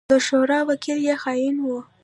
د 0.11 0.13
شورا 0.27 0.59
وکيل 0.69 0.99
يې 1.07 1.15
خائن 1.23 1.55
وو. 1.65 1.77